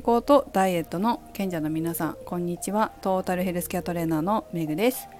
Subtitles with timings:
[0.00, 2.90] 健康とダイエットの賢者の皆さんこんにちは。
[3.02, 5.10] トータルヘルスケアトレーナーのめぐです。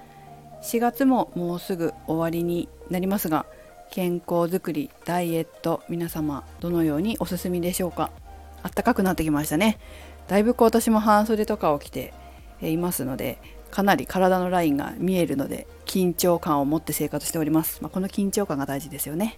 [0.63, 3.45] 4月ももうすぐ終わりになりますが
[3.91, 8.09] 健康づくりダイエット皆様どのようにおすすめでしょうか？
[8.63, 9.77] 暖かくなってきましたね。
[10.27, 12.11] だいぶ私も半袖とかを着て
[12.63, 13.37] いますので
[13.69, 19.37] かなり体のラインが見えるので緊張感を持って生活しております、まあ、この緊張感が大事ですよね。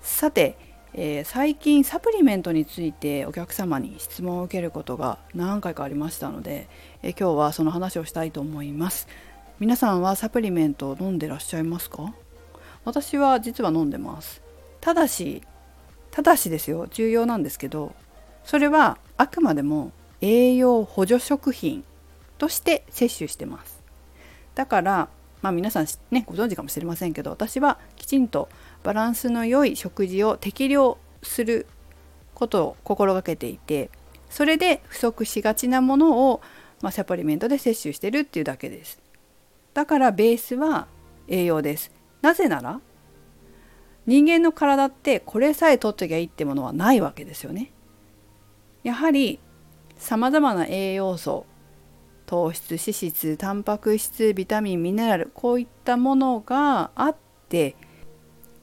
[0.00, 0.56] さて
[0.96, 6.68] えー、最近サプリメントについてお客様に質問を受けることが何回かありましたので、
[7.02, 9.08] えー、今日はその話をしたいと思います。
[9.58, 12.14] 皆さんはサプリメントを飲んでらっしゃいますか？
[12.84, 14.40] 私は実は飲んでます。
[14.80, 15.42] ただし
[16.12, 16.86] ただしですよ。
[16.90, 17.92] 重要なんですけど
[18.44, 19.90] それはあくまでも
[20.20, 21.82] 栄養補助食品
[22.38, 23.82] として摂取してます。
[24.54, 25.08] だから
[25.42, 28.48] まあ皆さんねご存知かもしれませんけど私はきちんと
[28.84, 31.66] バランスの良い食事を適量する
[32.34, 33.90] ことを心がけていて
[34.30, 36.40] それで不足しがちなものを、
[36.82, 39.00] まあ、サプリメントで摂取してるっていうだけです。
[39.72, 40.86] だからベースは
[41.28, 41.90] 栄養です。
[42.20, 42.80] なぜなら
[44.06, 47.72] 人間の体ってこれさえ取っときゃいいってものはないわけですよね。
[48.82, 49.40] やはり
[49.96, 51.46] さまざまな栄養素
[52.26, 57.16] 糖質脂質タンパク質ビタミンミネラルこういったものがあっ
[57.48, 57.76] て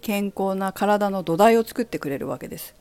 [0.02, 2.76] 健康な体の土台を作ってくれるわけです。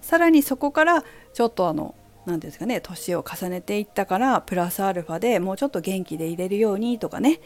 [0.00, 1.94] さらにそこからちょっとあの
[2.26, 7.40] 何ですかね年を重ねていったからプラスアルファでもうちょっと元気でいれるようにとかね、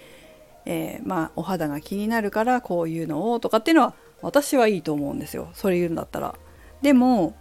[0.67, 6.35] えー、まあお肌が気になるからこういうのをとかっていうのは私はいいと思うんですよそれ言うんだったら。
[6.83, 7.35] でも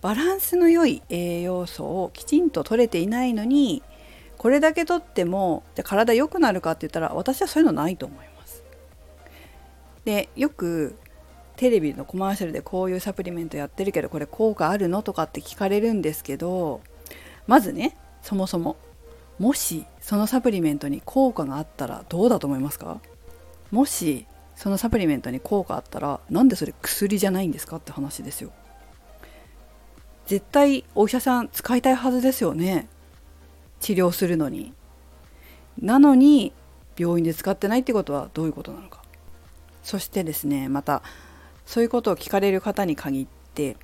[0.00, 3.82] バランスの良い栄養素をきちんと取れていないのに
[4.36, 8.62] これだけ取ってもじゃ体良くなるかって言ったら私はそういうのないと思います。
[10.04, 10.96] でよく
[11.56, 16.80] テレビのコマーシャルでこういうサプリメントやってるけどこれ効果あるのとかって聞かれるんですけど
[17.46, 18.76] まずねそもそも
[19.38, 23.00] もしそのサプリメントに効果があったらどうだと思いますか？
[23.70, 24.26] もし
[24.56, 28.52] そのサプリメントに効果あったらなんでそれ薬じゃないんですかって話ですよ。
[30.26, 32.86] 絶対お医者さん使いたいはずですよね。
[33.80, 34.72] 治療するのに。
[35.80, 36.52] なのに
[36.96, 39.02] 病院で使ってないってことはどういうことなのか。
[39.82, 41.02] そしてですねまた
[41.66, 43.76] そういうことを聞かれる方に限って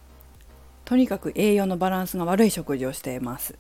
[0.85, 3.57] とにかく栄養のバランスが悪い食事をしています。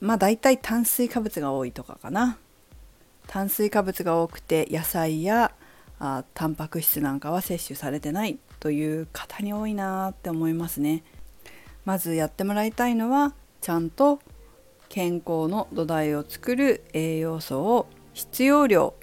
[0.00, 2.38] まあ大体炭水化物が多いとかかな。
[3.26, 5.52] 炭水化物が多くて野菜や
[5.98, 11.02] あタンパク質なんかは摂取されてないという方に多いなって思いますね。
[11.84, 14.20] まずやってもらいたいのはちゃんと
[14.88, 18.94] 健康の土台を作る栄養素を必要量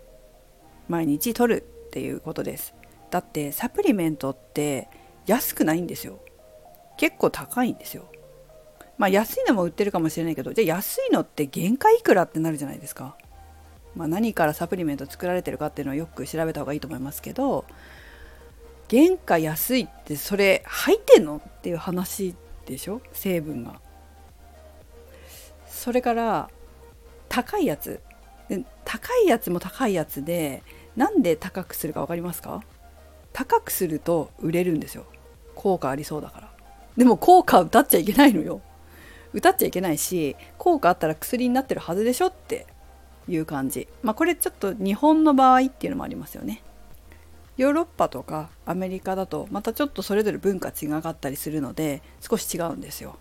[0.87, 2.76] 毎日摂るっていうことです。
[3.09, 4.89] だってサプリメントって
[5.25, 6.19] 安くないんですよ。
[6.97, 8.05] 結構高いんですよ。
[8.97, 13.15] まあ安いのも売ってるかもしれないけどじゃあ安いのって原価いくらってなるじゃないですか。
[13.95, 17.65] まあ、何からサプリメント作られてるかっていうのはよく調べた方がいいと思いますけど
[18.91, 22.35] 原価安いってそれ入ってんのっていう話
[22.65, 23.01] でしょ？
[23.13, 23.79] 成分が。
[25.67, 26.49] それから
[27.29, 28.01] 高いやつ。
[28.85, 30.63] 高いやつも高いやつで
[30.95, 32.63] なんで高くするか分かりますか？
[33.37, 35.05] 高くすると売れるんですよ。
[35.53, 36.51] 効果ありそうだから。
[36.97, 38.61] でも効果歌っちゃいけないのよ。
[39.31, 42.65] 歌っちゃいけないし効果あったら薬になってるはずでしょって
[43.27, 43.87] いう感じ。
[44.01, 46.63] まあこれちょっと日本の場合っていうのもありますよね。
[47.57, 53.17] ヨーロッパとかアメリカだとまたちょっとそれぞれ文化違かったりするので少し違うんですよ。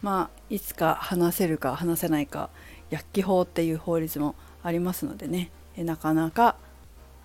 [0.00, 2.48] まあいつか話せるか話せないか
[2.88, 5.50] 薬機法っていう法律もありますのでね。
[5.76, 6.56] なかなか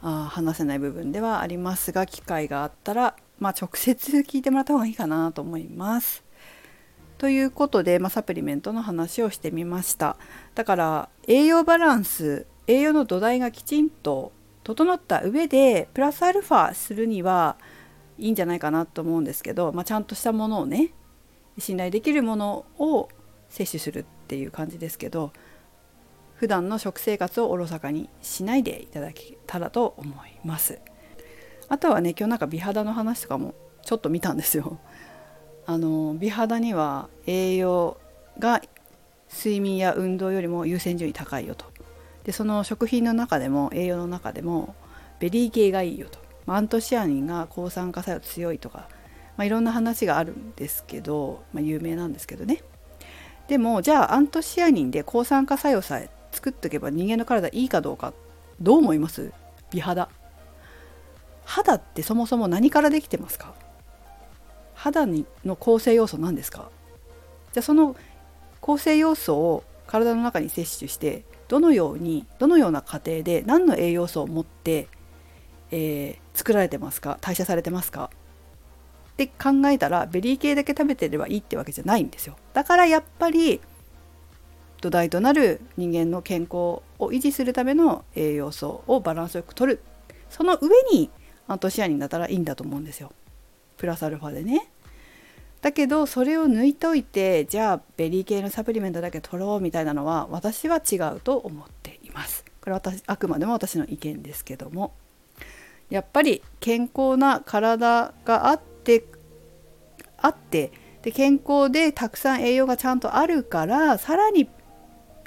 [0.02, 6.24] あ話せない部分ではありますが機会があったら、まあ、直接聞いてもらった方がいいかなと思います。
[7.18, 10.18] ということで、まあ、サプリメントの話をしてみました
[10.54, 14.34] だから栄養バランス栄養の土台がきちんと
[14.64, 17.56] 整った上でプラスアルファするには
[18.18, 20.92] いいんじゃないかなと思うんですけど、まあ、ちゃんとしたものをね
[21.58, 23.08] 信頼できるものを
[23.50, 25.32] 摂取するっていう感じですけど
[26.36, 30.80] 普段の食生活をおろそかにしないでいただけたらと思います。
[31.68, 34.80] あとはね今日なんか美肌の話とかもちょっと見たんですよ。
[35.66, 37.98] あの美肌には栄養
[38.38, 38.62] が
[39.34, 41.66] 睡眠や運動よりも優先順位高いよと。
[42.24, 44.76] でその食品の中でも栄養の中でも
[45.20, 46.20] ベリー系がいいよと。
[46.48, 48.88] アントシアニンが抗酸化作用強いとか、
[49.38, 52.62] まあ、いろんな話があるんですけど、まあ、有名なんですけどね。
[53.48, 58.14] でもじゃあアントシアニンで抗酸化作用さえ作っておけば人間の体いいかどうか。
[58.62, 59.32] どう思います？
[59.72, 60.10] 美肌。
[61.46, 63.54] 肌ってそもそも何からできてますか？
[64.74, 66.70] 肌にの構成要素何ですか？
[67.54, 67.96] じゃあその
[68.62, 74.88] 構成要素を体の中に摂取してどのようにどのような過程で何の栄養素を持って、
[75.72, 77.18] えー、作られてますか？
[77.22, 78.10] 代謝されてますか？
[79.14, 82.36] って考えたらベリー系だけ食べてればいいってわけじゃないんですよ。
[82.54, 83.62] だからやっぱり
[84.82, 89.82] 土台となる人間の健康を維持するための栄養素をバランスよくとる。
[90.30, 91.10] その上に
[91.48, 93.12] アントシアニンだったらいいんだと思うんですよ。
[93.78, 94.70] プラスアルファでね。
[95.62, 102.46] だけどそれを抜いといてじゃあベリー系のサプリメントだけ取ろうみたいなのは私は違うと思っています。
[102.62, 104.94] これは私あくまでも私の意見ですけども。
[105.90, 109.06] やっぱり健康な体があって
[110.18, 110.72] あって
[111.04, 114.50] で健康でたくさん栄養がちゃんとあるからさらに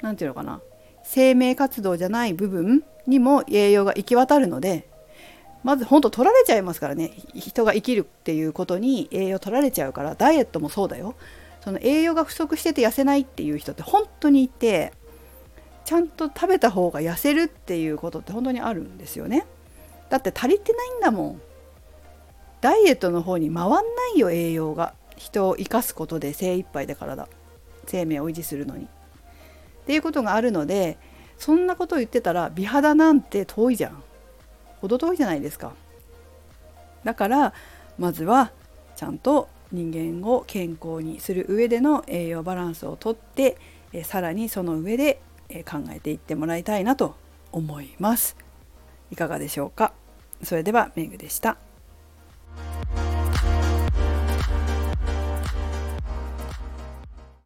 [0.01, 0.61] 何て言うのかな。
[1.03, 4.87] 生命活動じゃない部分にも栄養が行き渡るので
[5.63, 7.11] まず本当取られちゃいますからね。
[7.35, 11.15] 人が生きるっていうことに栄養取られちゃうからダイエットもそうだよ。
[11.61, 14.93] その栄養が不足してて痩せないっていう人って本当にいて
[15.83, 19.45] ちゃんと食べた方が痩せるっていうことって本当にあるんですよね。
[20.09, 21.41] だって足りてないんだもん。
[22.61, 23.79] ダイエットの方に回んな
[24.15, 24.93] いよ栄養が。
[25.17, 27.27] 人を生かすことで精一杯で体
[27.87, 28.87] 生命を維持するのに。
[29.89, 30.99] っていうことがあるので
[31.39, 34.03] そんなことを言ってたら美肌なんて遠いじゃん。
[34.81, 35.73] 程遠いじゃないですか。
[37.03, 37.53] だから
[37.97, 38.51] まずは
[38.95, 43.57] ちゃんと人間を健康にする上での栄養バランスをとって
[43.91, 45.21] えさらにその上で
[45.65, 47.15] 考えていってもらいたいなと
[47.51, 48.37] 思います。
[49.09, 49.93] いかがでしょうか。
[50.43, 51.57] それではメグでした。